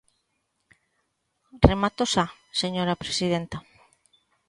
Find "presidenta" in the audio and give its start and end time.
3.03-3.57